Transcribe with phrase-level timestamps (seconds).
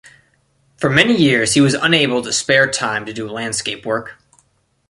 [0.77, 4.15] For many years he was unable to spare time to do landscape work.